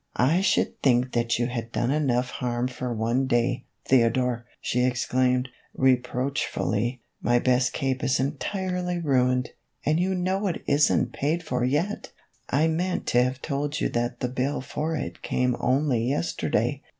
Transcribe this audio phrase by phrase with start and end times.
[0.33, 5.49] "I should think that you had done enough harm for one day, Theodore," she exclaimed,
[5.75, 9.51] reproach fully;" my best cape is entirely ruined,
[9.85, 12.11] and you know it is n't paid for yet!
[12.49, 16.81] I meant to have told you that the bill for it came only yesterday."